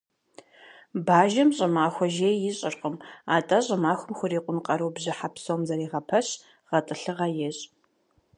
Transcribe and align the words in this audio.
Бажэм 1.05 1.49
щӏымахуэ 1.55 2.07
жей 2.15 2.37
ищӏыркъым, 2.49 2.95
атӀэ 3.35 3.59
щӏымахуэм 3.65 4.13
хурикъун 4.17 4.59
къару 4.65 4.93
бжьыхьэ 4.95 5.29
псом 5.33 5.61
зэрегъэпэщ, 5.67 6.27
гъэтӏылъыгъэ 6.69 7.27
ещӏ. 7.47 7.63